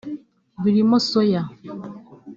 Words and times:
birimo 0.63 0.97
soya 1.09 1.41